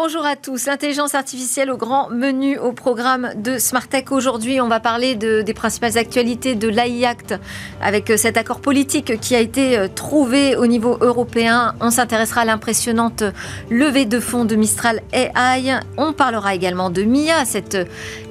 [0.00, 0.66] Bonjour à tous.
[0.66, 4.12] L'intelligence artificielle au grand menu au programme de Smartech.
[4.12, 7.34] Aujourd'hui, on va parler de, des principales actualités de l'AI Act
[7.82, 11.74] avec euh, cet accord politique qui a été euh, trouvé au niveau européen.
[11.80, 13.24] On s'intéressera à l'impressionnante
[13.70, 15.80] levée de fonds de Mistral AI.
[15.96, 17.76] On parlera également de MIA, cette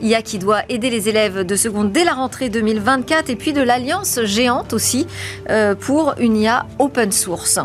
[0.02, 3.62] IA qui doit aider les élèves de seconde dès la rentrée 2024 et puis de
[3.62, 5.06] l'alliance géante aussi
[5.50, 7.60] euh, pour une IA open source.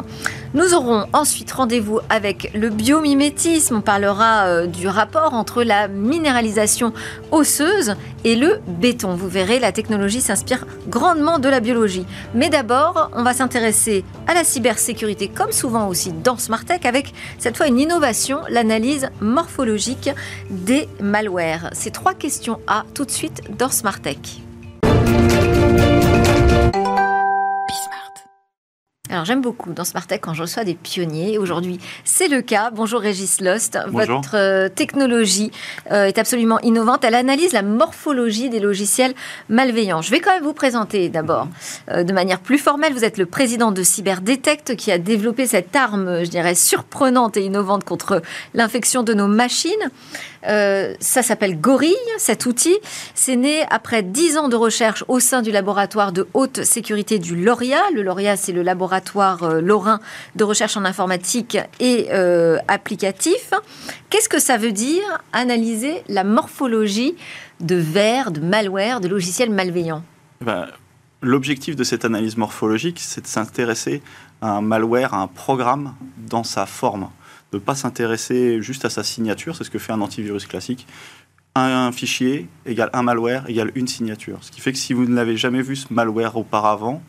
[0.54, 3.76] Nous aurons ensuite rendez-vous avec le biomimétisme.
[3.76, 6.92] On parlera euh, du rapport entre la minéralisation
[7.30, 9.14] osseuse et le béton.
[9.14, 12.04] Vous verrez, la technologie s'inspire grandement de la biologie.
[12.34, 17.56] Mais d'abord, on va s'intéresser à la cybersécurité, comme souvent aussi dans Smartech, avec cette
[17.56, 20.10] fois une innovation, l'analyse morphologique
[20.50, 21.70] des malwares.
[21.72, 24.42] Ces trois questions A tout de suite dans Smartech.
[29.12, 31.36] Alors j'aime beaucoup dans Smartech quand je reçois des pionniers.
[31.36, 32.70] Aujourd'hui, c'est le cas.
[32.70, 33.78] Bonjour Régis Lost.
[33.88, 34.16] Bonjour.
[34.16, 35.50] Votre euh, technologie
[35.90, 37.04] euh, est absolument innovante.
[37.04, 39.12] Elle analyse la morphologie des logiciels
[39.50, 40.00] malveillants.
[40.00, 41.46] Je vais quand même vous présenter d'abord
[41.90, 42.94] euh, de manière plus formelle.
[42.94, 47.42] Vous êtes le président de Cyberdetect qui a développé cette arme, je dirais, surprenante et
[47.42, 48.22] innovante contre
[48.54, 49.90] l'infection de nos machines.
[50.46, 52.76] Euh, ça s'appelle Gorille, cet outil.
[53.14, 57.36] C'est né après 10 ans de recherche au sein du laboratoire de haute sécurité du
[57.36, 57.80] Lauria.
[57.94, 60.00] Le Lauria, c'est le laboratoire euh, lorrain
[60.36, 63.52] de recherche en informatique et euh, applicatif.
[64.10, 65.02] Qu'est-ce que ça veut dire?
[65.32, 67.14] Analyser la morphologie
[67.60, 70.02] de vers, de malware, de logiciels malveillants
[70.40, 70.66] ben,
[71.24, 74.02] L'objectif de cette analyse morphologique, c'est de s'intéresser
[74.40, 77.10] à un malware, à un programme dans sa forme
[77.52, 80.86] ne pas s'intéresser juste à sa signature, c'est ce que fait un antivirus classique.
[81.54, 84.38] Un, fichier égale un malware égale une signature.
[84.40, 87.02] Ce qui fait que si vous ne l'avez jamais vu ce malware auparavant,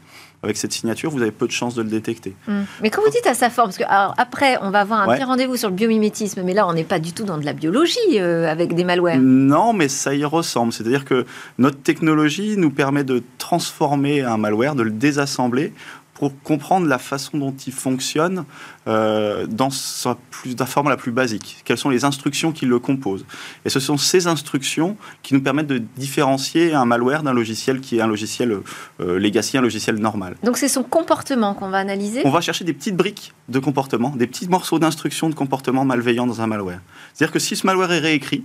[0.43, 2.35] avec cette signature, vous avez peu de chances de le détecter.
[2.47, 2.61] Mmh.
[2.81, 5.07] Mais quand vous dites à sa forme, parce que alors, après, on va avoir un
[5.07, 5.15] ouais.
[5.15, 7.53] petit rendez-vous sur le biomimétisme, mais là, on n'est pas du tout dans de la
[7.53, 9.19] biologie euh, avec des malwares.
[9.19, 10.73] Non, mais ça y ressemble.
[10.73, 11.25] C'est-à-dire que
[11.57, 15.73] notre technologie nous permet de transformer un malware, de le désassembler
[16.13, 18.45] pour comprendre la façon dont il fonctionne
[18.87, 21.61] euh, dans sa, plus, la forme la plus basique.
[21.65, 23.25] Quelles sont les instructions qui le composent
[23.65, 27.97] Et ce sont ces instructions qui nous permettent de différencier un malware d'un logiciel qui
[27.97, 28.59] est un logiciel
[28.99, 30.35] euh, legacy, un logiciel normal.
[30.43, 34.09] Donc c'est son comportement qu'on va analyser On va chercher des petites briques de comportement,
[34.09, 36.81] des petits morceaux d'instructions de comportement malveillant dans un malware.
[37.13, 38.43] C'est-à-dire que si ce malware est réécrit,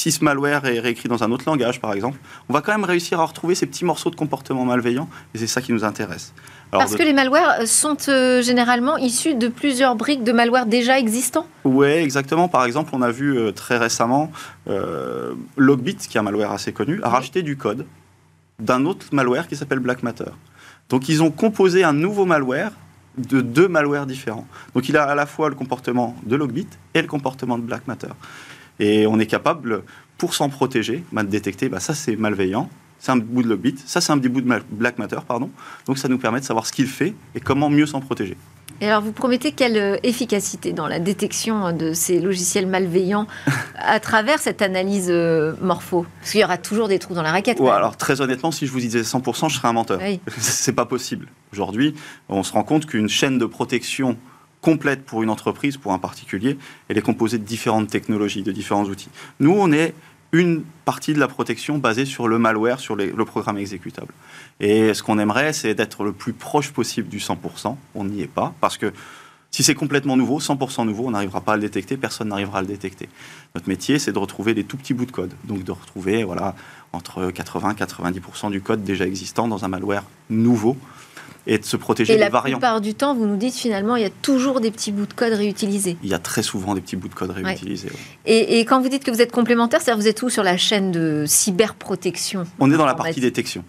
[0.00, 2.18] si ce malware est réécrit dans un autre langage, par exemple,
[2.48, 5.46] on va quand même réussir à retrouver ces petits morceaux de comportement malveillant, et c'est
[5.46, 6.32] ça qui nous intéresse.
[6.72, 6.96] Alors Parce de...
[6.96, 11.88] que les malwares sont euh, généralement issus de plusieurs briques de malware déjà existants Oui,
[11.88, 12.48] exactement.
[12.48, 14.32] Par exemple, on a vu euh, très récemment
[14.68, 17.12] euh, Logbit, qui est un malware assez connu, a oui.
[17.12, 17.84] racheté du code
[18.58, 20.32] d'un autre malware qui s'appelle Black Matter.
[20.88, 22.72] Donc ils ont composé un nouveau malware
[23.18, 24.46] de deux malwares différents.
[24.74, 27.86] Donc il a à la fois le comportement de Logbit et le comportement de Black
[27.86, 28.08] Matter.
[28.80, 29.84] Et on est capable,
[30.18, 32.68] pour s'en protéger, bah, de détecter, bah, ça c'est malveillant,
[32.98, 35.50] c'est un bout de Logbit, ça c'est un petit bout de Black Matter, pardon.
[35.86, 38.36] Donc ça nous permet de savoir ce qu'il fait et comment mieux s'en protéger.
[38.82, 43.26] Et alors, vous promettez quelle efficacité dans la détection de ces logiciels malveillants
[43.76, 46.06] à travers cette analyse euh, morpho?
[46.20, 47.60] Parce qu'il y aura toujours des trous dans la raquette.
[47.60, 50.00] Ouais, alors très honnêtement, si je vous disais 100%, je serais un menteur.
[50.02, 50.20] Oui.
[50.38, 51.28] c'est pas possible.
[51.52, 51.94] Aujourd'hui,
[52.30, 54.16] on se rend compte qu'une chaîne de protection
[54.60, 58.84] complète pour une entreprise, pour un particulier, elle est composée de différentes technologies, de différents
[58.84, 59.10] outils.
[59.40, 59.94] Nous, on est
[60.32, 64.14] une partie de la protection basée sur le malware, sur les, le programme exécutable.
[64.60, 67.76] Et ce qu'on aimerait, c'est d'être le plus proche possible du 100%.
[67.94, 68.92] On n'y est pas, parce que
[69.50, 72.62] si c'est complètement nouveau, 100% nouveau, on n'arrivera pas à le détecter, personne n'arrivera à
[72.62, 73.08] le détecter.
[73.56, 75.32] Notre métier, c'est de retrouver des tout petits bouts de code.
[75.44, 76.54] Donc de retrouver voilà,
[76.92, 80.76] entre 80 90% du code déjà existant dans un malware nouveau
[81.46, 82.56] et de se protéger et des la variants.
[82.56, 85.06] La plupart du temps, vous nous dites finalement, il y a toujours des petits bouts
[85.06, 85.96] de code réutilisés.
[86.02, 87.88] Il y a très souvent des petits bouts de code réutilisés.
[87.88, 87.94] Ouais.
[87.94, 88.32] Ouais.
[88.32, 90.56] Et, et, quand vous dites que vous êtes complémentaire, c'est-à-dire vous êtes où sur la
[90.56, 93.64] chaîne de cyberprotection On est dans la partie détection.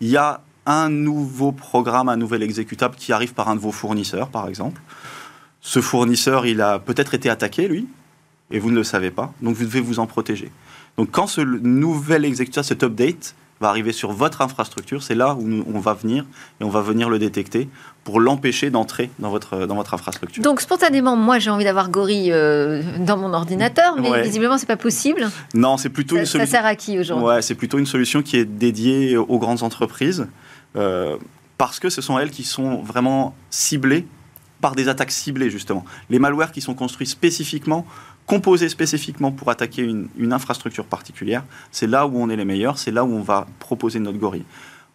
[0.00, 3.72] Il y a un nouveau programme, un nouvel exécutable qui arrive par un de vos
[3.72, 4.80] fournisseurs, par exemple.
[5.60, 7.88] Ce fournisseur, il a peut-être été attaqué, lui,
[8.50, 10.50] et vous ne le savez pas, donc vous devez vous en protéger.
[10.98, 15.64] Donc quand ce nouvel exécutable, cet update, va arriver sur votre infrastructure, c'est là où
[15.72, 16.24] on va venir
[16.60, 17.68] et on va venir le détecter
[18.04, 20.42] pour l'empêcher d'entrer dans votre, dans votre infrastructure.
[20.42, 24.22] Donc spontanément, moi j'ai envie d'avoir Gorille euh, dans mon ordinateur, mais ouais.
[24.22, 25.28] visiblement c'est pas possible.
[25.54, 26.52] Non, c'est plutôt ça, une solution.
[26.52, 27.26] Ça sert à qui aujourd'hui?
[27.26, 30.26] Ouais, c'est plutôt une solution qui est dédiée aux grandes entreprises
[30.76, 31.16] euh,
[31.56, 34.06] parce que ce sont elles qui sont vraiment ciblées
[34.60, 35.84] par des attaques ciblées justement.
[36.10, 37.86] Les malwares qui sont construits spécifiquement
[38.28, 41.42] composés spécifiquement pour attaquer une, une infrastructure particulière,
[41.72, 44.44] c'est là où on est les meilleurs, c'est là où on va proposer notre gorille.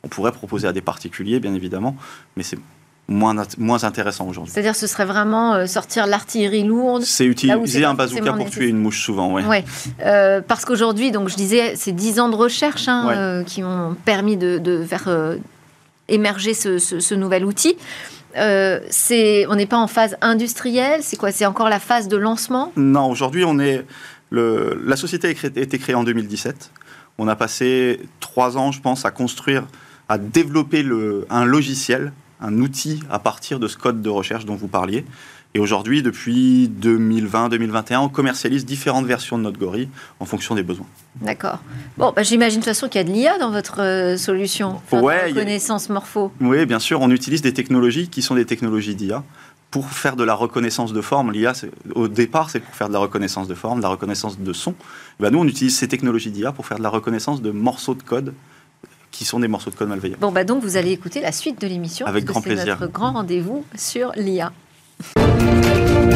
[0.03, 1.97] On pourrait proposer à des particuliers, bien évidemment,
[2.37, 2.59] mais c'est
[3.07, 4.53] moins, moins intéressant aujourd'hui.
[4.53, 8.77] C'est-à-dire ce serait vraiment euh, sortir l'artillerie lourde C'est utiliser un bazooka pour tuer une
[8.77, 9.43] mouche souvent, oui.
[9.43, 9.65] Ouais.
[10.01, 13.95] Euh, parce qu'aujourd'hui, donc je disais, c'est 10 ans de recherche hein, euh, qui ont
[14.05, 15.09] permis de, faire
[16.07, 17.75] émerger ce, nouvel outil.
[18.35, 22.71] C'est, on n'est pas en phase industrielle, c'est quoi C'est encore la phase de lancement?
[22.75, 23.85] Non, aujourd'hui, on est.
[24.31, 26.71] La société a été créée en 2017.
[27.19, 29.65] On a passé trois ans, je pense, à construire,
[30.09, 30.83] à développer
[31.29, 32.11] un logiciel
[32.43, 35.05] un outil à partir de ce code de recherche dont vous parliez.
[35.55, 39.87] Et aujourd'hui, depuis 2020-2021, on commercialise différentes versions de notre gorille
[40.19, 40.87] en fonction des besoins.
[41.21, 41.59] D'accord.
[41.97, 44.81] Bon, bah, j'imagine de toute façon qu'il y a de l'IA dans votre euh, solution,
[44.91, 46.31] ouais, reconnaissance morpho.
[46.41, 47.01] Oui, bien sûr.
[47.01, 49.23] On utilise des technologies qui sont des technologies d'IA
[49.69, 51.31] pour faire de la reconnaissance de forme.
[51.31, 51.53] L'IA,
[51.93, 54.73] au départ, c'est pour faire de la reconnaissance de forme, de la reconnaissance de son.
[55.19, 58.01] Ben, nous, on utilise ces technologies d'IA pour faire de la reconnaissance de morceaux de
[58.01, 58.33] code
[59.11, 60.17] qui sont des morceaux de code malveillants.
[60.19, 62.07] Bon, bah donc vous allez écouter la suite de l'émission.
[62.07, 62.63] Avec grand plaisir.
[62.63, 64.51] C'est notre grand rendez-vous sur l'IA.
[64.99, 66.12] Thank you.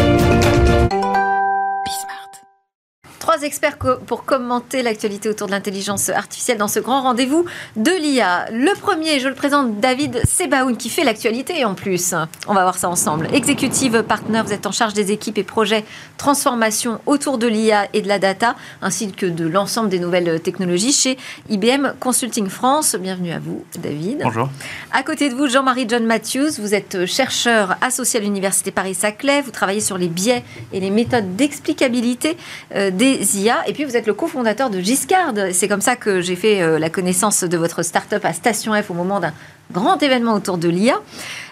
[3.37, 7.45] Trois experts pour commenter l'actualité autour de l'intelligence artificielle dans ce grand rendez-vous
[7.75, 8.47] de l'IA.
[8.51, 12.15] Le premier, je le présente, David Sebaoun, qui fait l'actualité en plus.
[12.47, 13.27] On va voir ça ensemble.
[13.31, 15.85] Executive Partner, vous êtes en charge des équipes et projets
[16.17, 20.91] transformation autour de l'IA et de la data, ainsi que de l'ensemble des nouvelles technologies
[20.91, 21.17] chez
[21.49, 22.95] IBM Consulting France.
[22.99, 24.21] Bienvenue à vous, David.
[24.23, 24.49] Bonjour.
[24.91, 29.43] À côté de vous, Jean-Marie John Matthews, vous êtes chercheur associé à l'Université Paris-Saclay.
[29.43, 30.43] Vous travaillez sur les biais
[30.73, 32.35] et les méthodes d'explicabilité
[32.75, 32.89] euh,
[33.35, 35.33] Et puis, vous êtes le cofondateur de Giscard.
[35.51, 38.91] C'est comme ça que j'ai fait euh, la connaissance de votre start-up à Station F
[38.91, 39.33] au moment d'un
[39.71, 40.99] grand événement autour de l'IA.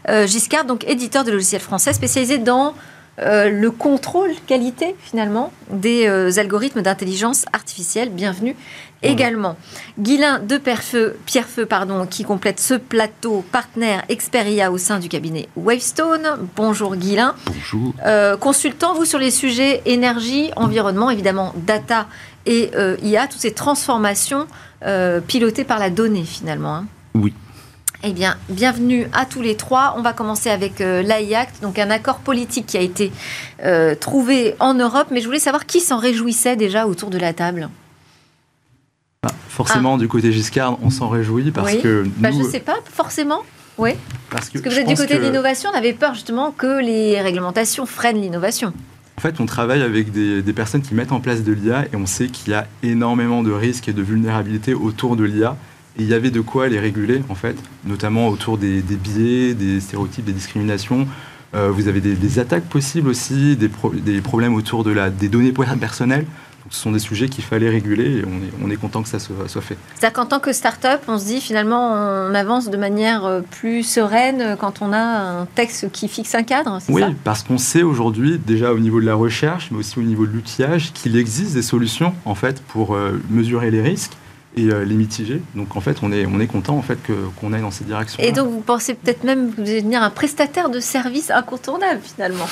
[0.09, 2.73] Euh, Giscard, donc éditeur de logiciels français spécialisé dans
[3.19, 6.07] euh, le contrôle qualité finalement des
[6.39, 8.09] algorithmes d'intelligence artificielle.
[8.09, 8.55] Bienvenue
[9.05, 9.55] également.
[9.99, 16.47] Guilain de Pierrefeu, pardon, qui complète ce plateau, partenaire Experia au sein du cabinet Wavestone.
[16.55, 17.35] Bonjour Guilain.
[17.45, 17.93] Bonjour.
[18.05, 22.07] Euh, consultant, vous, sur les sujets énergie, environnement, évidemment, data
[22.45, 24.47] et euh, IA, toutes ces transformations
[24.85, 26.75] euh, pilotées par la donnée finalement.
[26.75, 26.85] Hein.
[27.15, 27.33] Oui.
[28.07, 29.95] Eh bien, bienvenue à tous les trois.
[29.97, 33.11] On va commencer avec l'AIACT, donc un accord politique qui a été
[33.99, 35.07] trouvé en Europe.
[35.09, 37.69] Mais je voulais savoir qui s'en réjouissait déjà autour de la table.
[39.23, 39.97] Bah, forcément, ah.
[39.97, 42.05] du côté Giscard, on s'en réjouit parce que.
[42.17, 43.41] Bah, je ne sais pas, forcément.
[43.79, 43.91] Oui.
[44.29, 47.87] Parce que, vous êtes du côté de l'innovation, on avait peur justement que les réglementations
[47.87, 48.71] freinent l'innovation.
[49.17, 52.05] En fait, on travaille avec des, personnes qui mettent en place de l'IA et on
[52.05, 55.57] sait qu'il y a énormément de risques et de vulnérabilités autour de l'IA.
[55.97, 57.55] Et il y avait de quoi les réguler, en fait,
[57.85, 61.07] notamment autour des, biais, des stéréotypes, des discriminations.
[61.53, 63.69] Euh, vous avez des, attaques possibles aussi, des,
[64.01, 66.25] des problèmes autour de la, des données personnelles
[66.69, 68.23] ce sont des sujets qu'il fallait réguler et
[68.63, 69.77] on est, content que ça soit, fait.
[69.95, 73.83] C'est-à-dire qu'en tant que start-up, on se dit finalement on avance de manière euh, plus
[73.83, 78.39] sereine quand on a un texte qui fixe un cadre Oui, parce qu'on sait aujourd'hui,
[78.39, 81.61] déjà au niveau de la recherche, mais aussi au niveau de l'outillage, qu'il existe des
[81.61, 84.13] solutions en fait pour euh, mesurer les risques
[84.55, 85.41] et euh, les mitiger.
[85.55, 86.99] Donc en fait, on est, on est content en fait
[87.39, 88.21] qu'on aille dans cette direction.
[88.23, 92.01] Et donc vous pensez peut-être même que vous allez devenir un prestataire de services incontournable
[92.03, 92.47] finalement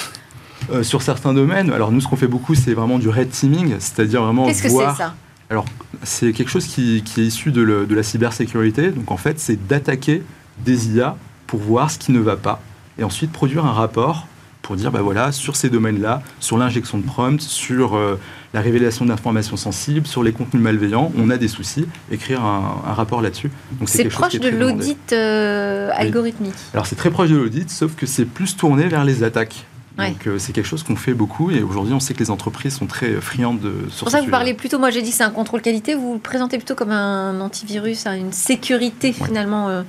[0.72, 3.76] euh, sur certains domaines, alors nous, ce qu'on fait beaucoup, c'est vraiment du red teaming,
[3.80, 5.14] c'est-à-dire vraiment Qu'est-ce que c'est ça?
[5.50, 5.66] Alors,
[6.04, 8.90] c'est quelque chose qui, est issu de, la cybersécurité.
[8.92, 10.24] Donc, en fait, c'est d'attaquer
[10.66, 11.18] des IA
[11.48, 12.62] pour voir ce qui ne va pas
[12.98, 14.28] et ensuite produire un rapport
[14.64, 18.20] pour dire, bah voilà, sur ces domaines-là, sur l'injection de prompt, sur euh,
[18.54, 23.22] la révélation d'informations sensibles, sur les contenus malveillants, on a des soucis, écrire un, rapport
[23.22, 23.52] là-dessus.
[23.86, 26.56] c'est proche de l'audit euh, algorithmique.
[26.74, 29.66] Alors c'est très proche de l'audit, sauf que c'est plus tourné vers les attaques.
[29.98, 32.76] Donc euh, c'est quelque chose qu'on fait beaucoup et aujourd'hui on sait que les entreprises
[32.76, 35.24] sont très friandes de C'est pour ça que vous parlez plutôt, moi j'ai dit c'est
[35.24, 39.84] un contrôle qualité, vous le présentez plutôt comme un antivirus, hein, une sécurité finalement euh,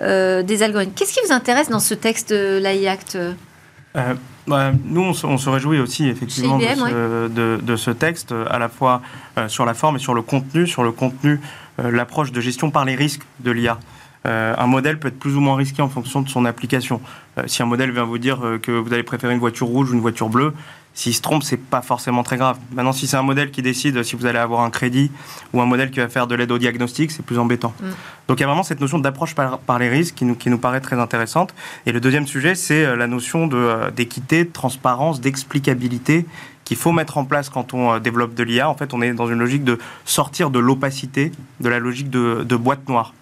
[0.00, 0.92] euh, des algorithmes.
[0.94, 3.18] Qu'est-ce qui vous intéresse dans ce texte l'AI Act
[3.94, 9.02] bah, nous, on se, réjouit aussi effectivement de, ce, de, ce, texte, à la fois
[9.48, 10.66] sur la forme et sur le contenu.
[10.66, 11.40] Sur le contenu,
[11.78, 13.78] l'approche de gestion par les risques de l'IA.
[14.26, 17.00] Euh, un modèle peut être plus ou moins risqué en fonction de son application.
[17.38, 19.90] Euh, si un modèle vient vous dire euh, que vous allez préférer une voiture rouge
[19.90, 20.54] ou une voiture bleue,
[20.94, 22.58] s'il se trompe, c'est pas forcément très grave.
[22.72, 25.10] Maintenant, si c'est un modèle qui décide si vous allez avoir un crédit
[25.52, 27.72] ou un modèle qui va faire de l'aide au diagnostic, c'est plus embêtant.
[27.80, 27.86] Mm.
[28.28, 30.58] Donc il y a vraiment cette notion d'approche par, les risques qui nous, qui nous
[30.58, 31.54] paraît très intéressante.
[31.86, 33.48] Et le deuxième sujet, c'est la notion
[33.94, 36.26] d'équité, de, transparence, d'explicabilité
[36.64, 38.68] qu'il faut mettre en place quand on développe de l'IA.
[38.68, 42.44] En fait, on est dans une logique de sortir de l'opacité, de la logique de,
[42.44, 43.12] de boîte noire.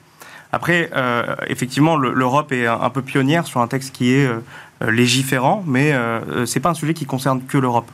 [0.53, 4.41] Après, euh, effectivement, l'Europe est un peu pionnière sur un texte qui est euh,
[4.89, 7.91] légiférant, mais euh, c'est pas un sujet qui concerne que l'Europe.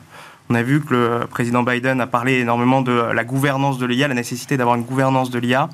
[0.49, 4.07] On a vu que le président Biden a parlé énormément de la gouvernance de l'IA,
[4.07, 5.67] la nécessité d'avoir une gouvernance de l'IA.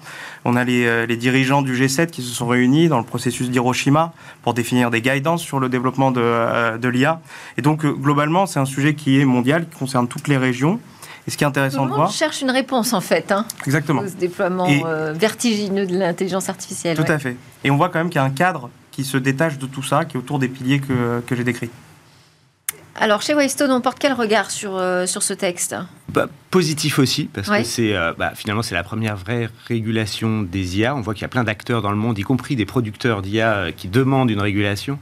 [0.46, 4.14] On a les, les, dirigeants du G7 qui se sont réunis dans le processus d'Hiroshima
[4.42, 7.22] pour définir des guidances sur le développement de, de l'IA.
[7.58, 10.80] Et donc, globalement, c'est un sujet qui est mondial, qui concerne toutes les régions.
[11.28, 12.10] Et ce qui est intéressant de voir.
[12.10, 13.32] On cherche une réponse en fait.
[13.32, 14.04] Hein, Exactement.
[14.06, 16.98] Ce déploiement euh, vertigineux de l'intelligence artificielle.
[16.98, 17.38] Tout à fait.
[17.64, 19.84] Et on voit quand même qu'il y a un cadre qui se détache de tout
[19.84, 21.72] ça, qui est autour des piliers que, que j'ai décrits.
[22.96, 25.76] Alors, chez Waystone, on porte quel regard sur, euh, sur ce texte?
[26.10, 30.78] Bah, Positif aussi, parce que c'est euh, bah, finalement c'est la première vraie régulation des
[30.78, 30.96] IA.
[30.96, 33.54] On voit qu'il y a plein d'acteurs dans le monde, y compris des producteurs d'IA,
[33.54, 35.00] euh, qui demandent une régulation.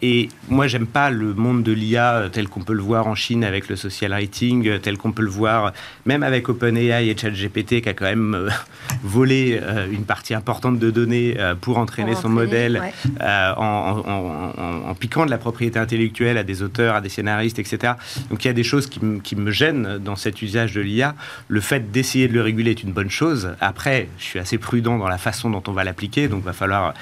[0.00, 3.44] et moi, j'aime pas le monde de l'IA tel qu'on peut le voir en Chine
[3.44, 5.74] avec le social rating, tel qu'on peut le voir
[6.06, 8.48] même avec OpenAI et ChatGPT, qui a quand même
[9.02, 9.60] volé
[9.92, 12.80] une partie importante de données pour entraîner son modèle
[13.20, 14.02] en,
[14.86, 17.94] en piquant de la propriété intellectuelle à des auteurs à des scénaristes, etc.
[18.30, 21.14] Donc il y a des choses qui, qui me gênent dans cet de l'IA.
[21.48, 23.50] Le fait d'essayer de le réguler est une bonne chose.
[23.60, 26.94] Après, je suis assez prudent dans la façon dont on va l'appliquer, donc va falloir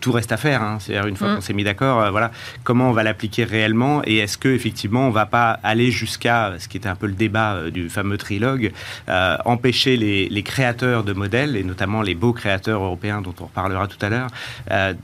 [0.00, 0.62] tout reste à faire.
[0.62, 0.78] Hein.
[0.80, 1.34] C'est-à-dire une fois mm.
[1.36, 2.30] qu'on s'est mis d'accord, euh, voilà,
[2.64, 6.68] comment on va l'appliquer réellement et est-ce que effectivement on va pas aller jusqu'à ce
[6.68, 8.72] qui était un peu le débat euh, du fameux trilogue,
[9.08, 13.44] euh, empêcher les, les, créateurs de modèles et notamment les beaux créateurs européens dont on
[13.44, 14.28] reparlera tout à l'heure,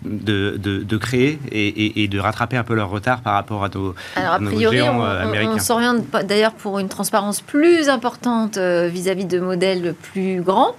[0.04, 3.68] de, de, de, créer et, et, de rattraper un peu leur retard par rapport à
[3.68, 9.94] nos, a priori, on, s'oriente d'ailleurs pour une transparence plus importante euh, vis-à-vis de modèles
[9.94, 10.76] plus grands.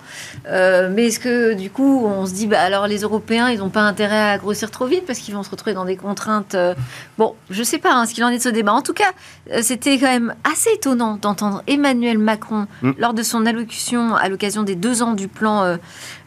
[0.47, 3.69] Euh, mais est-ce que du coup, on se dit, bah, alors les Européens, ils n'ont
[3.69, 6.53] pas intérêt à grossir trop vite parce qu'ils vont se retrouver dans des contraintes.
[6.53, 6.75] Euh,
[7.17, 8.73] bon, je ne sais pas hein, ce qu'il en est de ce débat.
[8.73, 9.11] En tout cas,
[9.61, 12.91] c'était quand même assez étonnant d'entendre Emmanuel Macron mm.
[12.99, 15.77] lors de son allocution à l'occasion des deux ans du plan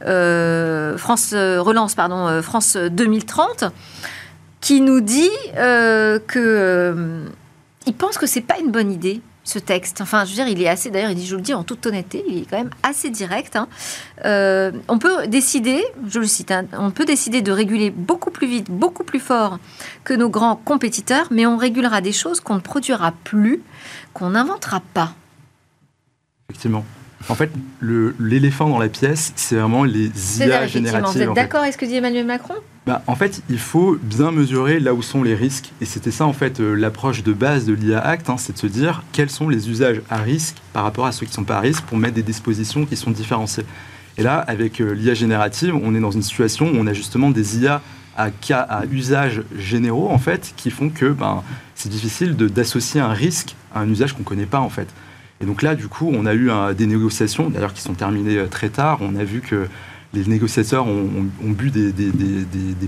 [0.00, 3.64] France relance, pardon, France 2030
[4.61, 7.26] qui nous dit que
[7.88, 10.00] il pense que c'est pas une bonne idée ce texte.
[10.00, 10.90] Enfin, je veux dire, il est assez.
[10.90, 13.56] D'ailleurs, il dit, je le dis en toute honnêteté, il est quand même assez direct.
[13.56, 13.68] Hein.
[14.24, 18.46] Euh, on peut décider, je le cite, hein, on peut décider de réguler beaucoup plus
[18.46, 19.58] vite, beaucoup plus fort
[20.04, 23.62] que nos grands compétiteurs, mais on régulera des choses qu'on ne produira plus,
[24.12, 25.14] qu'on n'inventera pas.
[26.48, 26.84] Effectivement.
[27.28, 27.50] En fait,
[27.82, 31.22] l'éléphant dans la pièce, c'est vraiment les IA génératives.
[31.24, 32.54] Vous êtes d'accord avec ce que dit Emmanuel Macron?
[32.88, 35.73] Bah, en fait, il faut bien mesurer là où sont les risques.
[35.83, 38.59] Et c'était ça, en fait, euh, l'approche de base de l'IA Act, hein, c'est de
[38.59, 41.45] se dire quels sont les usages à risque par rapport à ceux qui ne sont
[41.45, 43.66] pas à risque pour mettre des dispositions qui sont différenciées.
[44.16, 47.28] Et là, avec euh, l'IA générative, on est dans une situation où on a justement
[47.30, 47.83] des IA
[48.16, 51.42] à, cas, usage généraux, en fait, qui font que ben,
[51.75, 54.88] c'est difficile d'associer un risque à un usage qu'on ne connaît pas, en fait.
[55.42, 58.47] Et donc là, du coup, on a eu des négociations, d'ailleurs, qui sont terminées euh,
[58.47, 59.00] très tard.
[59.02, 59.68] On a vu que
[60.14, 61.92] les négociateurs ont, bu des,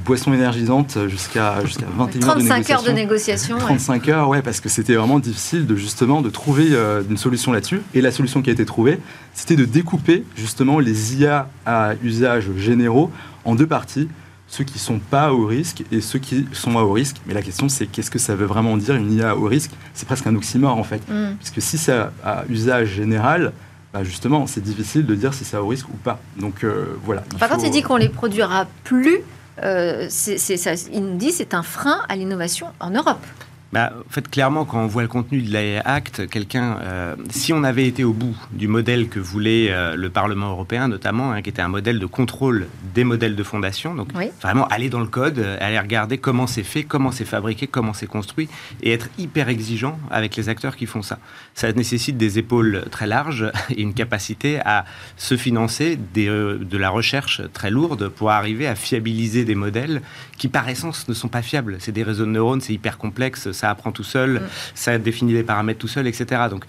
[0.05, 2.75] boissons énergisantes jusqu'à jusqu'à 21 heures de négociation.
[2.75, 3.59] heures de négociation.
[3.59, 7.53] 35 heures, ouais, parce que c'était vraiment difficile de justement de trouver euh, une solution
[7.53, 7.83] là-dessus.
[7.95, 8.99] Et la solution qui a été trouvée,
[9.35, 13.11] c'était de découper justement les IA à usage généraux
[13.45, 14.09] en deux parties
[14.51, 17.17] ceux qui sont pas au risque et ceux qui sont à haut risque.
[17.27, 19.71] Mais la question, c'est qu'est-ce que ça veut vraiment dire une IA à haut risque?
[19.95, 21.01] C'est presque un oxymore en fait.
[21.09, 21.37] Mm.
[21.39, 23.53] Parce que si c'est à usage général,
[23.93, 26.21] bah justement, c'est difficile de dire si c'est à haut risque ou pas.
[26.37, 27.23] Donc euh, voilà.
[27.39, 29.21] Par contre, il dit qu'on les produira plus.
[29.63, 33.25] Euh, ça, il nous dit c'est un frein à l'innovation en Europe.
[33.73, 37.53] Bah, en fait, clairement, quand on voit le contenu de l'AI Act, quelqu'un, euh, si
[37.53, 41.41] on avait été au bout du modèle que voulait euh, le Parlement européen, notamment, hein,
[41.41, 44.09] qui était un modèle de contrôle des modèles de fondation, donc
[44.43, 47.93] vraiment aller dans le code, euh, aller regarder comment c'est fait, comment c'est fabriqué, comment
[47.93, 48.49] c'est construit,
[48.83, 51.21] et être hyper exigeant avec les acteurs qui font ça.
[51.55, 54.85] Ça nécessite des épaules très larges et une capacité à
[55.17, 60.03] se financer des, de la recherche très lourde pour arriver à fiabiliser des modèles
[60.39, 61.77] qui, par essence, ne sont pas fiables.
[61.79, 64.49] C'est des réseaux de neurones, c'est hyper complexe ça apprend tout seul, mm.
[64.75, 66.43] ça définit les paramètres tout seul, etc.
[66.51, 66.65] Donc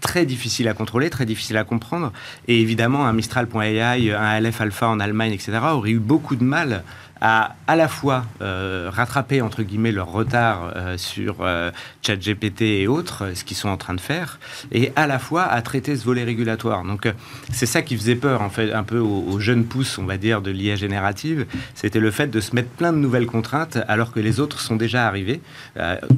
[0.00, 2.12] très difficile à contrôler, très difficile à comprendre.
[2.48, 6.82] Et évidemment, un Mistral.ai, un LF Alpha en Allemagne, etc., aurait eu beaucoup de mal
[7.20, 11.70] à à la fois euh, rattraper entre guillemets leur retard euh, sur euh,
[12.02, 14.38] ChatGPT et autres, ce qu'ils sont en train de faire,
[14.72, 16.84] et à la fois à traiter ce volet régulatoire.
[16.84, 17.08] Donc
[17.52, 20.40] c'est ça qui faisait peur en fait un peu aux, jeunes pousses, on va dire,
[20.40, 24.20] de l'IA générative, c'était le fait de se mettre plein de nouvelles contraintes alors que
[24.20, 25.40] les autres sont déjà arrivés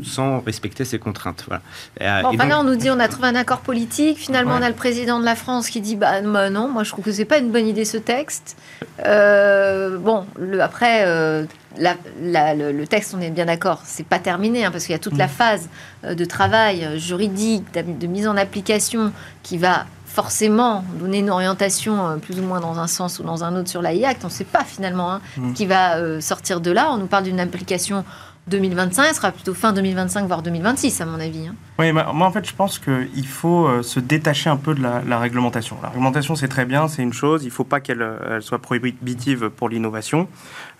[0.04, 1.44] sans respecter ces contraintes.
[1.48, 2.22] Voilà.
[2.22, 4.68] bon, enfin là on nous dit on a trouvé un accord politique, finalement on a
[4.68, 7.24] le président de la France qui dit bah, bah non, moi je trouve que c'est
[7.24, 8.56] pas une bonne idée ce texte.
[8.98, 11.44] bon, le, après euh,
[11.78, 15.16] le, texte, on est bien d'accord, c'est pas terminé, hein, parce qu'il y a toute
[15.16, 15.30] la mm.
[15.30, 15.68] phase
[16.04, 22.18] euh, de travail euh, juridique, de mise en application, qui va forcément donner une orientation
[22.18, 24.44] plus ou moins dans un sens ou dans un autre sur la On ne sait
[24.44, 25.52] pas finalement hein, mm.
[25.52, 26.90] qui va sortir de là.
[26.90, 28.04] On nous parle d'une application
[28.48, 31.46] 2025, ce sera plutôt fin 2025, voire 2026, à mon avis.
[31.48, 31.54] Hein.
[31.78, 35.18] Oui, moi en fait, je pense qu'il faut euh, se détacher un peu de la,
[35.18, 35.76] réglementation.
[35.82, 38.58] La réglementation, c'est très bien, c'est une chose, il ne faut pas qu'elle euh, soit
[38.58, 40.28] prohibitive pour l'innovation.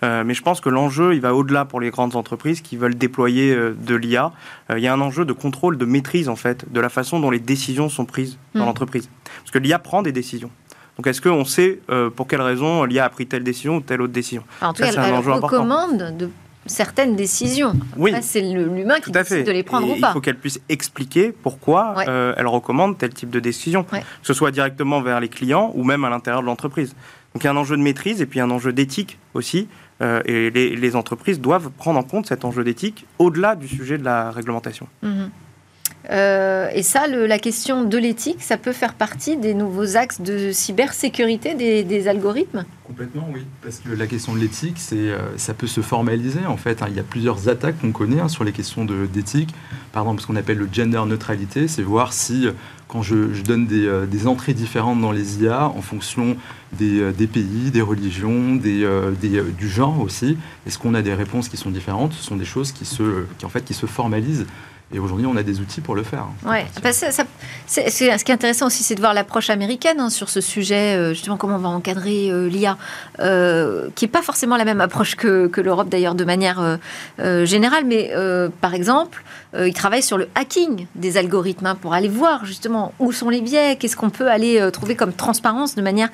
[0.03, 2.95] Euh, mais je pense que l'enjeu, il va au-delà pour les grandes entreprises qui veulent
[2.95, 4.31] déployer de l'IA.
[4.75, 7.31] il y a un enjeu de contrôle, de maîtrise, en fait, de la façon dont
[7.31, 8.65] les décisions sont prises dans hmm.
[8.65, 9.09] l'entreprise.
[9.23, 10.51] Parce que l'IA prend des décisions.
[10.97, 11.79] Donc est-ce qu'on sait
[12.17, 14.43] pour quelle raison l'IA a pris telle décision ou telle autre décision?
[14.61, 16.29] En tout cas, elle, recommande de
[16.69, 17.73] certaines décisions.
[17.97, 18.13] oui.
[18.21, 20.09] c'est l'humain qui décide de les prendre ou pas.
[20.09, 24.33] Il faut qu'elle puisse expliquer pourquoi euh, elle recommande tel type de décision, que ce
[24.33, 26.95] soit directement vers les clients ou même à l'intérieur de l'entreprise.
[27.33, 29.67] Donc il y a un enjeu de maîtrise et puis un enjeu d'éthique aussi.
[30.01, 34.05] Euh, et les, entreprises doivent prendre en compte cet enjeu d'éthique au-delà du sujet de
[34.05, 34.87] la réglementation.
[35.01, 35.29] Mhm.
[36.09, 40.51] Euh, et ça, la question de l'éthique, ça peut faire partie des nouveaux axes de
[40.51, 42.65] cybersécurité des, algorithmes?
[42.99, 43.45] Complètement, oui.
[43.63, 46.81] Parce que la question de l'éthique, c'est, euh, ça peut se formaliser, en fait.
[46.81, 46.87] Hein.
[46.89, 49.55] Il y a plusieurs attaques qu'on connaît hein, sur les questions d'éthique.
[49.93, 52.51] Par exemple, ce qu'on appelle le gender neutralité, c'est voir si, euh,
[52.89, 56.35] quand je, donne des, entrées différentes dans les IA, en fonction
[56.73, 58.85] des, pays, des religions, des,
[59.57, 60.37] du genre aussi,
[60.67, 62.11] est-ce qu'on a des réponses qui sont différentes?
[62.11, 64.45] Ce sont des choses qui se, qui, en fait, qui se formalisent.
[64.91, 66.25] Et aujourd'hui, on a des outils pour le faire.
[66.43, 66.65] Ouais.
[66.81, 70.97] Bah, ce qui est intéressant aussi, c'est de voir l'approche américaine hein, sur ce sujet,
[70.97, 72.75] euh, justement comment on va encadrer euh, l'IA,
[73.19, 76.79] euh, qui n'est pas forcément la même approche que, que l'Europe d'ailleurs de manière
[77.43, 77.85] générale.
[77.85, 78.11] Mais
[78.61, 79.23] par exemple,
[79.57, 83.41] ils travaillent sur le hacking des algorithmes hein, pour aller voir justement où sont les
[83.41, 86.09] biais, qu'est-ce qu'on peut aller trouver comme transparence de manière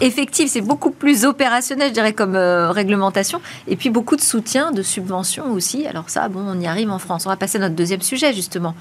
[0.00, 0.48] effective.
[0.48, 3.40] C'est beaucoup plus opérationnel, je dirais, comme réglementation.
[3.66, 5.86] Et puis beaucoup de soutien, de subventions aussi.
[5.86, 7.26] Alors ça, bon, on y arrive en France.
[7.26, 8.74] On va passer notre deuxième sujet, justement,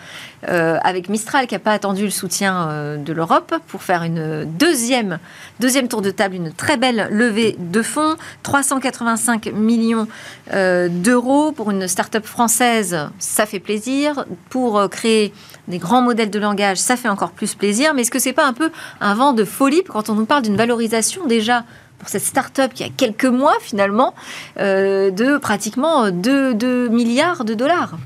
[0.50, 4.46] euh, avec Mistral qui n'a pas attendu le soutien euh, de l'Europe pour faire une
[4.46, 5.20] deuxième,
[5.60, 10.08] deuxième tour de table, une très belle levée de fonds, 385 millions
[10.54, 14.26] euh, d'euros pour une start-up française, ça fait plaisir.
[14.50, 15.34] Pour créer
[15.68, 17.94] des grands modèles de langage, ça fait encore plus plaisir.
[17.94, 20.42] Mais est-ce que c'est pas un peu un vent de folie quand on nous parle
[20.42, 21.64] d'une valorisation déjà
[22.00, 24.14] pour cette start-up qui a quelques mois finalement
[24.58, 27.98] de pratiquement 2 milliards de dollars?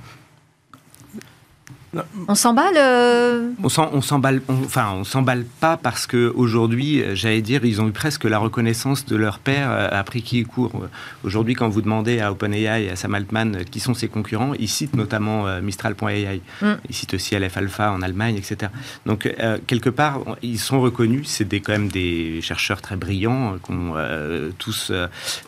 [2.27, 7.66] On s'emballe euh On s'emballe, enfin, on s'emballe pas parce que aujourd'hui, euh, j'allais dire,
[7.66, 10.88] ils ont eu presque la reconnaissance de leur père euh, après qui ils courent.
[11.24, 14.68] Aujourd'hui, quand vous demandez à OpenAI et à Sam Altman qui sont ses concurrents, ils
[14.68, 16.42] citent notamment Mistral.ai.
[16.62, 16.74] Mm.
[16.90, 18.72] Ils citent aussi LF Alpha en Allemagne, etc.
[19.05, 19.34] Donc,
[19.68, 21.27] quelque part, ils sont reconnus.
[21.27, 23.94] C'est des, quand même des chercheurs très brillants qui ont
[24.58, 24.92] tous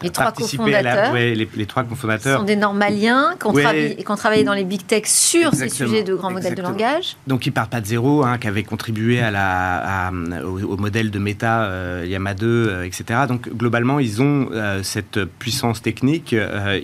[0.02, 2.40] les participé trois à la, les, trois cofondateurs.
[2.40, 6.56] sont des normaliens qui ont, travaillé dans les big tech sur ces sujets de grand
[6.56, 7.16] de langage.
[7.28, 10.12] Donc ils partent pas de zéro, hein, qui avait contribué à la,
[10.44, 13.22] au, modèle de méta euh, Yama 2, euh, etc.
[13.28, 16.36] Donc globalement, ils ont euh, cette puissance technique,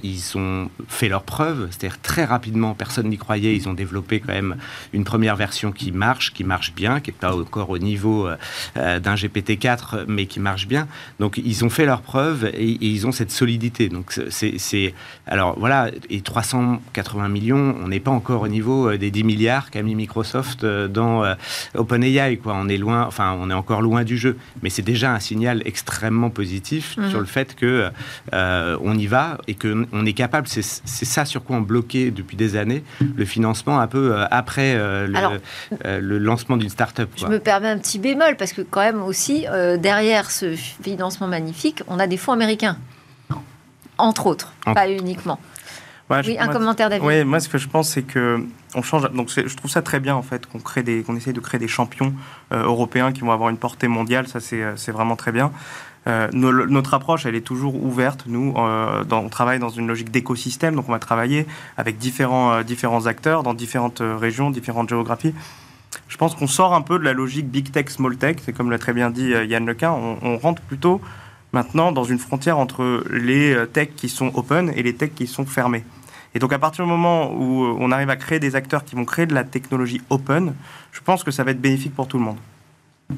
[0.03, 4.33] ils ont fait leurs preuves, c'est-à-dire très rapidement, personne n'y croyait, ils ont développé quand
[4.33, 4.55] même
[4.93, 8.27] une première version qui marche, qui marche bien, qui n'est pas encore au niveau
[8.75, 10.87] d'un GPT-4, mais qui marche bien.
[11.19, 13.89] Donc ils ont fait leurs preuves et, ils ont cette solidité.
[13.89, 14.93] Donc c'est...
[15.27, 19.33] Alors voilà, et 380 millions, on n'est pas encore au niveau des 10 millions
[19.71, 21.35] qu'a mis Microsoft euh, dans euh,
[21.75, 22.37] OpenAI.
[22.37, 22.53] Quoi.
[22.55, 25.61] On est loin, enfin, on est encore loin du jeu, mais c'est déjà un signal
[25.65, 27.09] extrêmement positif mhm.
[27.09, 27.89] sur le fait que
[28.33, 30.47] euh, on y va et que on est capable.
[30.47, 32.83] C'est ça sur quoi on bloquait depuis des années
[33.15, 37.09] le financement un peu après le, lancement d'une start-up.
[37.15, 39.45] Je me permets un petit bémol parce que quand même aussi
[39.79, 42.77] derrière ce financement magnifique, on a des fonds américains,
[43.97, 45.39] entre autres, pas uniquement
[46.09, 47.05] oui, un commentaire David.
[47.05, 49.09] Oui, moi ce que je pense c'est que on change.
[49.11, 51.59] Donc je trouve ça très bien en fait qu'on crée des, qu'on essaye de créer
[51.59, 52.13] des champions
[52.51, 54.27] euh, européens qui vont avoir une portée mondiale.
[54.27, 55.51] Ça c'est, euh, vraiment très bien.
[56.05, 58.25] Euh, notre approche, elle est toujours ouverte.
[58.27, 63.41] Nous, on travaille dans une logique d'écosystème, donc on va travailler avec différents, différents acteurs
[63.41, 65.33] dans différentes régions, différentes géographies.
[66.09, 68.37] Je pense qu'on sort un peu de la logique big tech, small tech.
[68.43, 69.91] C'est comme l'a très bien dit Yann Lequin.
[69.91, 70.99] On, on rentre plutôt
[71.53, 75.45] maintenant dans une frontière entre les techs qui sont open et les techs qui sont
[75.45, 75.85] fermés.
[76.35, 79.05] Et donc à partir du moment où on arrive à créer des acteurs qui vont
[79.05, 80.53] créer de la technologie open,
[80.91, 82.37] je pense que ça va être bénéfique pour tout le monde.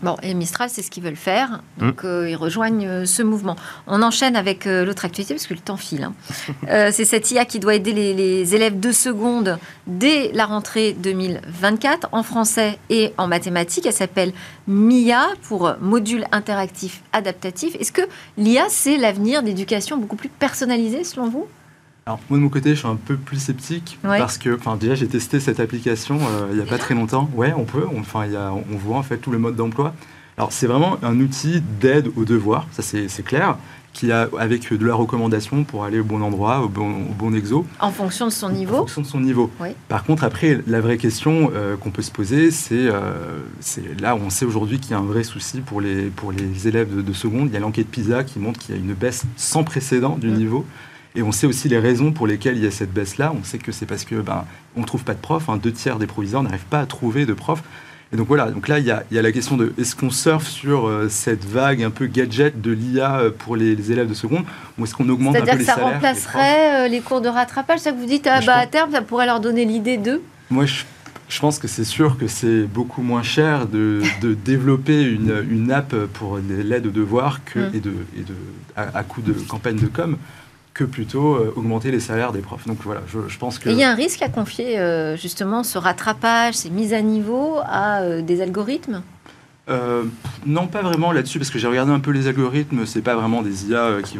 [0.04, 1.62] Bon, et Mistral, c'est ce qu'ils veulent faire.
[1.78, 2.08] Donc, mm.
[2.08, 3.56] euh, ils rejoignent euh, ce mouvement.
[3.88, 6.04] On enchaîne avec euh, l'autre actualité, parce que le temps file.
[6.04, 6.91] Hein.
[6.91, 12.10] c'est cette IA qui doit aider les, les, élèves de seconde dès la rentrée 2024,
[12.12, 13.86] en français et en mathématiques.
[13.86, 14.34] Elle s'appelle
[14.67, 17.75] MIA, pour Module Interactif Adaptatif.
[17.80, 18.01] Est-ce que
[18.38, 21.47] l'IA, c'est l'avenir d'éducation beaucoup plus personnalisée, selon vous?
[22.07, 24.93] Alors moi de mon côté, je suis un peu plus sceptique parce que, enfin déjà
[24.93, 27.31] j'ai testé cette application euh, il n'y a pas très longtemps.
[27.33, 27.85] Ouais, on peut.
[27.97, 29.91] Enfin, on, on voit en fait tout le mode d'emploi.
[30.37, 33.57] Alors c'est vraiment un outil d'aide aux devoirs, ça c'est clair,
[33.91, 37.33] qui a, avec de la recommandation pour aller au bon endroit, au bon, au bon
[37.33, 37.65] exo.
[37.79, 38.75] En fonction de son niveau.
[38.75, 39.49] En fonction de son niveau.
[39.87, 42.87] Par contre, après, la vraie question euh, qu'on peut se poser, c'est
[43.61, 46.31] c'est là où on sait aujourd'hui qu'il y a un vrai souci pour les, pour
[46.31, 47.47] les élèves de, seconde.
[47.47, 50.27] Il y a l'enquête PISA qui montre qu'il y a une baisse sans précédent du
[50.27, 50.35] mm.
[50.35, 50.65] niveau.
[51.15, 53.34] Et on sait aussi les raisons pour lesquelles il y a cette baisse-là.
[53.39, 55.49] On sait que c'est parce que ben, on ne trouve pas de profs.
[55.49, 55.58] Hein.
[55.58, 57.63] Deux tiers des proviseurs n'arrivent pas à trouver de profs.
[58.13, 60.88] Et donc voilà, donc là, il y a, la question de est-ce qu'on surfe sur
[60.88, 64.45] euh, cette vague un peu gadget de l'IA euh, pour les, élèves de seconde?
[64.78, 67.21] Ou est-ce qu'on augmente un peu les salaires C'est-à-dire que ça remplacerait euh, les, cours
[67.21, 69.97] de rattrapage, ça que vous dites, ah, bah, à terme, ça pourrait leur donner l'idée
[69.97, 70.21] d'eux?
[70.51, 74.04] Moi, je, pense que c'est sûr que c'est beaucoup moins cher de,
[74.45, 77.71] développer une, app pour l'aide aux devoirs que, mm.
[77.73, 78.36] et, de, et de,
[78.75, 80.17] à, à coup de campagne de com'
[80.75, 82.67] que plutôt euh, augmenter les salaires des profs.
[82.67, 83.69] Donc voilà, je, pense que...
[83.69, 87.57] il y a un risque à confier euh, justement ce rattrapage, ces mises à niveau
[87.63, 89.01] à euh, des algorithmes?
[90.45, 92.85] Non, pas vraiment là-dessus, parce que j'ai regardé un peu les algorithmes.
[92.85, 94.19] C'est pas vraiment des IA qui,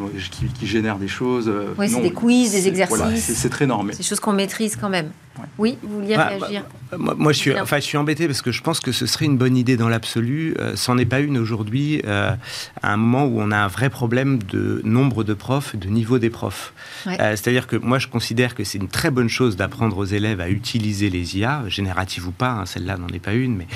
[0.58, 1.52] qui, génèrent des choses.
[1.78, 3.32] Oui, c'est des quiz, des exercices.
[3.36, 3.94] c'est très normal.
[3.94, 5.12] C'est des choses qu'on maîtrise quand même.
[5.58, 8.52] Oui, vous vouliez bah, réagir bah, moi, je suis, enfin, je suis embêté parce que
[8.52, 10.56] je pense que ce serait une bonne idée dans l'absolu.
[10.76, 12.38] C'en est pas une aujourd'hui, à
[12.82, 16.30] un moment où on a un vrai problème de nombre de profs, de niveau des
[16.30, 16.74] profs.
[17.06, 20.50] C'est-à-dire que moi, je considère que c'est une très bonne chose d'apprendre aux élèves à
[20.50, 22.52] utiliser les IA, génératives ou pas.
[22.52, 23.68] Hein, celle-là n'en est pas une, mais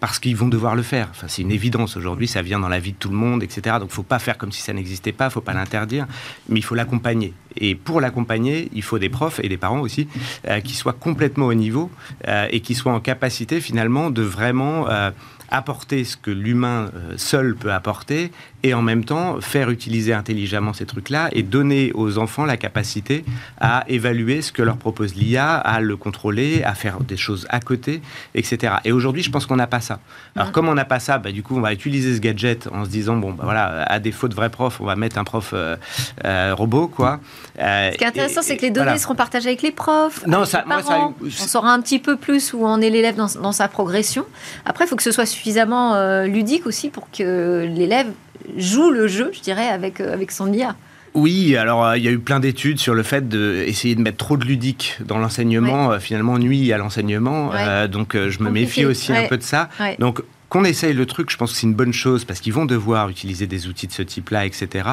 [0.00, 2.78] parce qu'ils vont devoir le faire Enfin, c'est une évidence aujourd'hui, ça vient dans la
[2.78, 3.76] vie de tout le monde, etc.
[3.78, 5.54] Donc, il ne faut pas faire comme si ça n'existait pas, il ne faut pas
[5.54, 6.06] l'interdire,
[6.48, 7.34] mais il faut l'accompagner.
[7.56, 10.08] Et pour l'accompagner, il faut des profs et des parents aussi
[10.48, 11.90] euh, qui soient complètement au niveau
[12.28, 15.10] euh, et qui soient en capacité finalement de vraiment euh,
[15.48, 18.30] apporter ce que l'humain seul peut apporter
[18.62, 23.24] et en même temps faire utiliser intelligemment ces trucs-là et donner aux enfants la capacité
[23.60, 27.60] à évaluer ce que leur propose l'IA, à le contrôler, à faire des choses à
[27.60, 28.02] côté,
[28.34, 28.74] etc.
[28.84, 30.00] Et aujourd'hui, je pense qu'on n'a pas ça.
[30.36, 32.84] Alors, comme on n'a pas ça, bah, du coup, on va utiliser ce gadget en
[32.84, 35.50] se disant, bon, bah, voilà, à défaut de vrai prof, on va mettre un prof
[35.52, 35.76] euh,
[36.24, 37.20] euh, robot, quoi.
[37.58, 40.44] Euh, ce qui est intéressant, c'est que les données seront partagées avec les profs, non,
[40.44, 41.14] ça, les parents.
[41.22, 44.24] on saura un petit peu plus où en est l'élève dans, dans, sa progression.
[44.64, 48.08] Après, il faut que ce soit suffisamment ludique aussi pour que l'élève
[48.56, 50.76] joue le jeu, je dirais, avec, euh, avec son IA.
[51.12, 54.18] Oui, alors euh, il y a eu plein d'études sur le fait d'essayer de, mettre
[54.18, 57.52] trop de ludique dans l'enseignement, euh, finalement nuit à l'enseignement.
[57.88, 59.68] donc je me méfie aussi un peu de ça.
[59.98, 62.66] Donc qu'on essaye le truc, je pense que c'est une bonne chose parce qu'ils vont
[62.66, 64.88] devoir utiliser des outils de ce type-là, etc.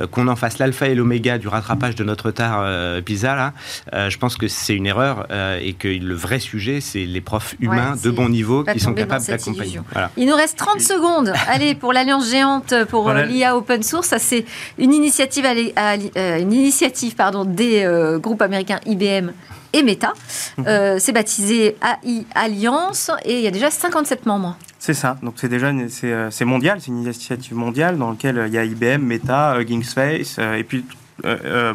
[0.00, 3.52] Euh, qu'on en fasse l'alpha et l'oméga du rattrapage de notre retard euh, PISA, là,
[3.92, 5.26] euh, je pense que c'est une erreur
[5.60, 9.24] et que le vrai sujet, c'est les profs humains de bon niveau qui sont capables
[9.26, 9.80] d'accompagner.
[10.16, 11.32] Il nous reste 30 secondes.
[11.48, 14.46] Allez, pour l'Alliance géante pour l'IA open source, ça c'est
[14.78, 17.86] une initiative, une initiative pardon, des
[18.20, 19.32] groupes américains IBM
[19.74, 20.14] et Meta.
[20.56, 20.98] Mhm.
[20.98, 24.56] c'est baptisé AI Alliance et il y a déjà 57 membres.
[24.84, 25.16] C'est ça.
[25.22, 28.58] Donc c'est déjà euh, c'est mondial, c'est une initiative mondiale dans laquelle euh, il y
[28.58, 30.84] a IBM, Meta, Hugging euh, Space et puis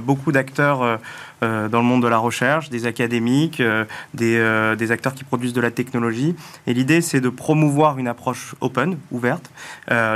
[0.01, 0.99] beaucoup d'acteurs
[1.41, 3.63] dans le monde de la recherche, des académiques,
[4.13, 6.35] des, des, acteurs qui produisent de la technologie.
[6.67, 9.49] Et l'idée, c'est de promouvoir une approche open, ouverte,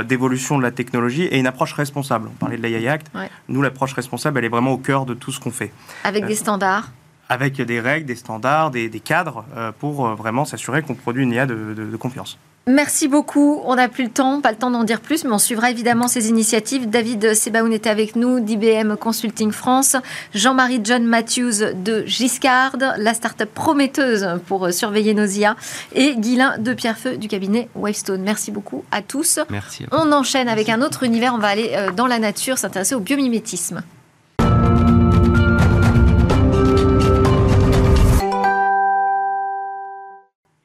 [0.04, 2.28] d'évolution de la technologie et une approche responsable.
[2.30, 3.06] On parlait de l'AI Act.
[3.48, 5.72] Nous, l'approche responsable, elle est vraiment au cœur de tout ce qu'on fait.
[6.04, 6.90] Avec des standards
[7.28, 9.44] Avec des règles, des standards, des, des cadres
[9.78, 12.38] pour vraiment s'assurer qu'on produit une IA de, de confiance.
[12.66, 13.60] Merci beaucoup.
[13.64, 16.08] On n'a plus le temps, pas le temps d'en dire plus, mais on suivra évidemment
[16.08, 16.88] ces initiatives.
[16.88, 19.96] David Sebaoun était avec nous, d'IBM Consulting France,
[20.34, 25.56] Jean-Marie John Matthews de Giscard, la start-up prometteuse pour surveiller nos IA,
[25.94, 28.22] et Guilain de Pierrefeu du cabinet Wavestone.
[28.22, 29.40] Merci beaucoup à tous.
[29.50, 29.84] Merci.
[29.92, 31.34] On enchaîne avec un autre univers.
[31.34, 33.82] On va aller euh, dans la nature, s'intéresser au biomimétisme.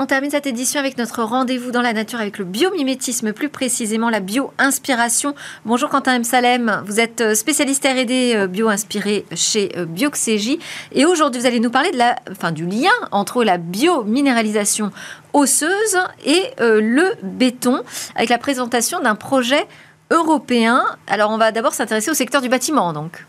[0.09, 4.19] Termine cette édition avec notre rendez-vous dans la nature avec le biomimétisme, plus précisément la
[4.19, 5.35] bio-inspiration.
[5.65, 6.23] Bonjour Quentin M.
[6.23, 10.57] Salem, vous êtes euh, spécialiste R&D euh, bio-inspiré chez euh, Bioxégie
[10.93, 14.89] et aujourd'hui vous allez nous parler de la, enfin, du lien entre la biominéralisation
[15.33, 17.83] osseuse et le béton
[18.15, 19.67] avec la présentation d'un projet
[20.09, 20.85] européen.
[21.05, 23.25] Alors on va d'abord s'intéresser au secteur du bâtiment donc.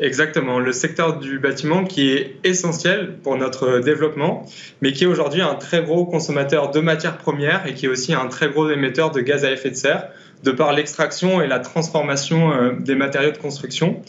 [0.00, 4.44] Exactement, le secteur du bâtiment qui est essentiel pour notre développement,
[4.82, 8.12] mais qui est aujourd'hui un très gros consommateur de matières premières et qui est aussi
[8.12, 10.08] un très gros émetteur de gaz à effet de serre,
[10.42, 14.02] de par l'extraction et la transformation euh, des matériaux de construction.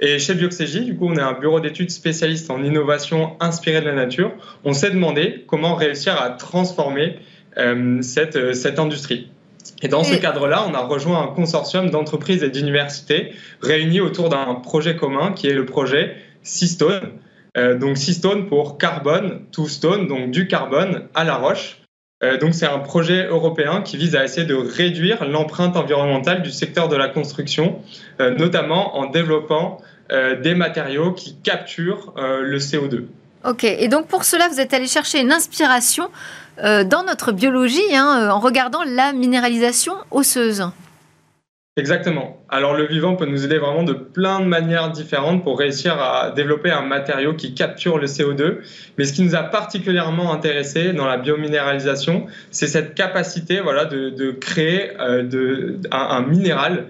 [0.00, 3.86] Et chez Bioxégie, du coup, on est un bureau d'études spécialiste en innovation inspirée de
[3.86, 4.32] la nature.
[4.64, 7.16] On s'est demandé comment réussir à transformer
[7.56, 9.30] euh, cette, euh, cette industrie.
[9.82, 14.54] Et dans ce cadre-là, on a rejoint un consortium d'entreprises et d'universités réunis autour d'un
[14.54, 17.12] projet commun qui est le projet Seastone.
[17.56, 21.78] Euh, donc Seastone pour carbone to stone, donc du carbone à la roche.
[22.40, 26.88] donc c'est un projet européen qui vise à essayer de réduire l'empreinte environnementale du secteur
[26.88, 27.78] de la construction,
[28.18, 33.04] notamment en développant des matériaux qui capturent le CO2.
[33.44, 36.10] Ok, et donc pour cela, vous êtes allé chercher une inspiration
[36.62, 40.64] dans notre biologie hein, en regardant la minéralisation osseuse.
[41.78, 42.42] Exactement.
[42.48, 46.32] Alors le vivant peut nous aider vraiment de plein de manières différentes pour réussir à
[46.32, 48.56] développer un matériau qui capture le CO2.
[48.98, 54.30] Mais ce qui nous a particulièrement intéressé dans la biominéralisation, c'est cette capacité voilà, de,
[54.32, 56.86] créer euh, un, minéral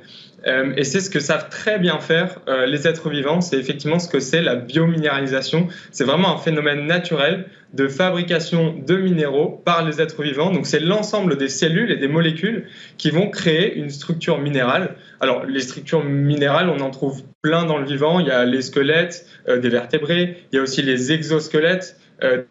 [0.46, 3.98] euh, et c'est ce que savent très bien faire euh, les êtres vivants, c'est effectivement
[3.98, 5.68] ce que c'est la biominéralisation.
[5.90, 10.50] C'est vraiment un phénomène naturel de fabrication de minéraux par les êtres vivants.
[10.50, 14.94] Donc c'est l'ensemble des cellules et des molécules qui vont créer une structure minérale.
[15.20, 18.20] Alors les structures minérales, on en trouve plein dans le vivant.
[18.20, 21.96] Il y a les squelettes euh, des vertébrés, il y a aussi les exosquelettes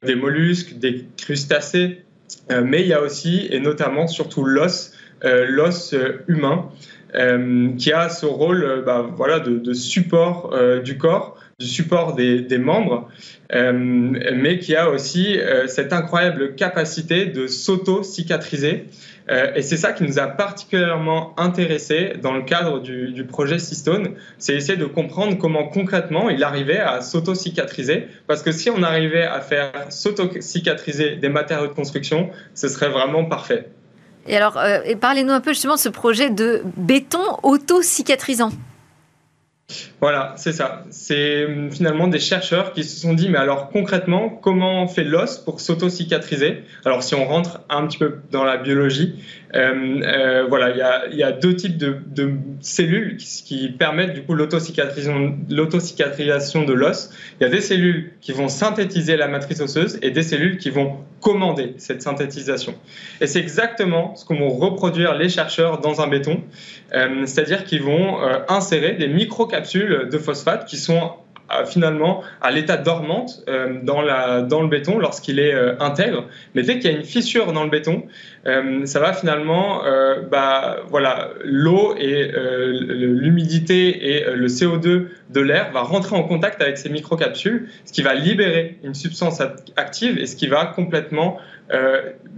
[0.02, 2.02] des mollusques, des crustacés,
[2.50, 5.94] mais il y a aussi et notamment surtout l'os, l'os
[6.30, 6.72] humain.
[7.16, 12.16] Euh, qui a ce rôle euh, bah, voilà, de, support euh, du corps, du support
[12.16, 13.08] des, membres,
[13.52, 18.86] mais qui a aussi cette incroyable capacité de s'auto-cicatriser.
[19.56, 24.12] et c'est ça qui nous a particulièrement intéressé dans le cadre du, du projet Cystone,
[24.38, 29.26] c'est essayer de comprendre comment concrètement il arrivait à s'auto-cicatriser, parce que si on arrivait
[29.26, 33.70] à faire s'auto-cicatriser des matériaux de construction, ce serait vraiment parfait.
[34.28, 38.52] Et alors, euh, parlez-nous un peu justement de ce projet de béton auto-cicatrisant.
[40.00, 40.86] Voilà, c'est ça.
[40.92, 45.40] C'est hum, finalement des chercheurs qui se sont dit, mais alors concrètement, comment fait l'os
[45.40, 46.64] pour s'auto-cicatriser?
[46.86, 49.16] Alors si on rentre un petit peu dans la biologie,
[49.56, 51.98] euh, euh, voilà, il y a, deux types de,
[52.62, 57.12] cellules qui, permettent du coup l'autocicatrisation de l'os.
[57.40, 60.70] Il y a des cellules qui vont synthétiser la matrice osseuse et des cellules qui
[60.70, 62.76] vont commander cette synthétisation.
[63.22, 66.44] Et c'est exactement ce que vont reproduire les chercheurs dans un béton,
[66.94, 68.18] euh, c'est-à-dire qu'ils vont
[68.50, 69.08] insérer des
[69.58, 71.12] microcapsules de phosphate qui sont
[71.66, 76.26] finalement à l'état dormante euh, dans le béton lorsqu'il est euh, intègre.
[76.56, 78.04] Mais dès qu'il y a une fissure dans le béton,
[78.46, 79.82] euh, ça va finalement,
[80.30, 86.78] bah, voilà, l'eau et l'humidité et le CO2 de l'air va rentrer en contact avec
[86.78, 89.42] ces microcapsules, ce qui va libérer une substance
[89.78, 91.40] active et ce qui va complètement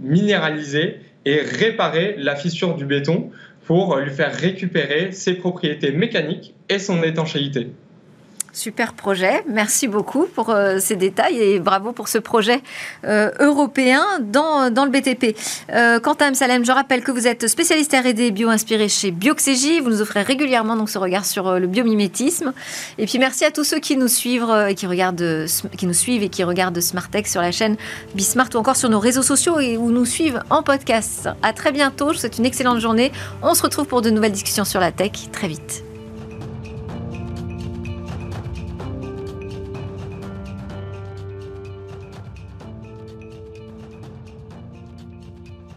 [0.00, 3.30] minéraliser et réparer la fissure du béton
[3.64, 7.68] pour lui faire récupérer ses propriétés mécaniques et son étanchéité.
[8.52, 9.44] Super projet.
[9.48, 12.62] Merci beaucoup pour euh, ces détails et bravo pour ce projet
[13.04, 15.36] euh, européen dans, dans, le BTP.
[15.72, 16.34] Euh, quant à M.
[16.34, 19.78] Salem, je rappelle que vous êtes spécialiste R&D bio-inspiré chez Bioxégie.
[19.78, 22.52] Vous nous offrez régulièrement donc, ce regard sur le biomimétisme.
[22.98, 26.24] Et puis merci à tous ceux qui nous suivent et qui, regardent, qui nous suivent
[26.24, 27.76] et qui regardent Smartech sur la chaîne
[28.16, 31.28] Bismart ou encore sur nos réseaux sociaux et où nous suivent en podcast.
[31.42, 32.08] À très bientôt.
[32.08, 33.12] Je vous souhaite une excellente journée.
[33.42, 35.84] On se retrouve pour de nouvelles discussions sur la tech très vite.